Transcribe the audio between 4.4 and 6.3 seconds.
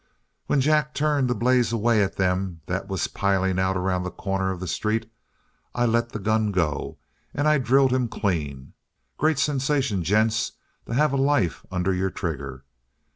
of the street, I let the